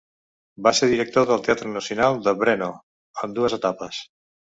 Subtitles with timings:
[0.67, 2.71] Va ser director del Teatre Nacional de Brno
[3.25, 4.01] en dues etapes.